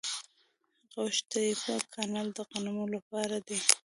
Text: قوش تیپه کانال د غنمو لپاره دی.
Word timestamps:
قوش 0.91 1.17
تیپه 1.31 1.75
کانال 1.93 2.27
د 2.37 2.37
غنمو 2.49 2.85
لپاره 2.95 3.37
دی. 3.47 3.59